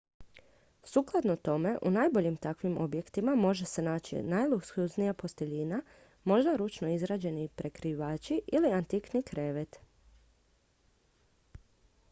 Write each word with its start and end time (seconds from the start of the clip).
sukladno 0.83 1.33
tome 1.35 1.73
u 1.81 1.89
najboljim 1.91 2.35
takvim 2.37 2.77
objektima 2.77 3.35
može 3.35 3.65
se 3.65 3.81
naći 3.81 4.23
najluksuznija 4.23 5.13
posteljina 5.13 5.81
možda 6.23 6.55
ručno 6.55 6.89
izrađeni 6.93 7.47
prekrivač 7.55 8.31
ili 8.31 8.71
antikni 8.79 9.23
krevet 9.23 9.79